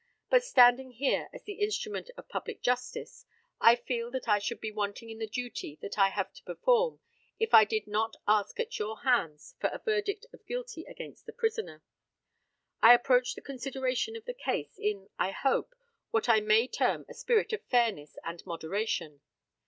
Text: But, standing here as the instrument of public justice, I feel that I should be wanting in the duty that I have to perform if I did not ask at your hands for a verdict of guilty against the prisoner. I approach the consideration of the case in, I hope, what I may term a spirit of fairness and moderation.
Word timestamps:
But, 0.31 0.43
standing 0.43 0.93
here 0.93 1.29
as 1.31 1.43
the 1.43 1.61
instrument 1.61 2.09
of 2.17 2.27
public 2.27 2.63
justice, 2.63 3.27
I 3.59 3.75
feel 3.75 4.09
that 4.09 4.27
I 4.27 4.39
should 4.39 4.59
be 4.59 4.71
wanting 4.71 5.11
in 5.11 5.19
the 5.19 5.27
duty 5.27 5.77
that 5.83 5.99
I 5.99 6.09
have 6.09 6.33
to 6.33 6.43
perform 6.43 7.01
if 7.37 7.53
I 7.53 7.65
did 7.65 7.85
not 7.85 8.15
ask 8.27 8.59
at 8.59 8.79
your 8.79 9.01
hands 9.01 9.53
for 9.61 9.69
a 9.71 9.77
verdict 9.77 10.25
of 10.33 10.43
guilty 10.47 10.85
against 10.85 11.27
the 11.27 11.33
prisoner. 11.33 11.83
I 12.81 12.95
approach 12.95 13.35
the 13.35 13.41
consideration 13.41 14.15
of 14.15 14.25
the 14.25 14.33
case 14.33 14.75
in, 14.79 15.07
I 15.19 15.29
hope, 15.29 15.75
what 16.09 16.27
I 16.27 16.39
may 16.39 16.65
term 16.67 17.05
a 17.07 17.13
spirit 17.13 17.53
of 17.53 17.61
fairness 17.65 18.17
and 18.23 18.43
moderation. 18.43 19.21